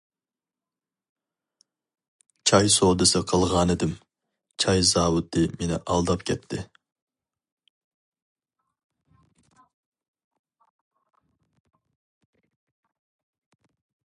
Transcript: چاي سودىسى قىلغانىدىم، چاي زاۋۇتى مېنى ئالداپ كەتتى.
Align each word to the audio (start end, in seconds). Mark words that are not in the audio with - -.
چاي 2.51 2.71
سودىسى 2.75 3.21
قىلغانىدىم، 3.31 3.91
چاي 4.63 4.81
زاۋۇتى 4.93 5.43
مېنى 5.59 5.79
ئالداپ 5.83 6.25
كەتتى. 6.31 6.65